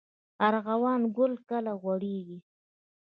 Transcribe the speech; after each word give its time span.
ارغوان 0.47 1.01
ګل 1.17 1.33
کله 1.49 1.71
غوړیږي؟ 1.81 2.39